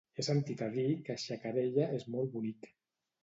He 0.17 0.23
sentit 0.27 0.61
a 0.67 0.69
dir 0.77 0.85
que 1.09 1.17
Xacarella 1.25 1.87
és 1.99 2.07
molt 2.15 2.35
bonic. 2.39 2.69